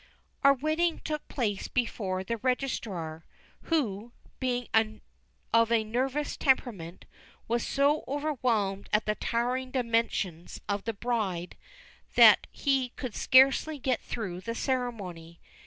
[0.43, 3.23] Our wedding took place before the Registrar,
[3.69, 4.67] who, being
[5.53, 7.05] of a nervous temperament,
[7.47, 11.55] was so overwhelmed at the towering dimensions of the bride,
[12.15, 15.39] that he could scarcely get through the ceremony.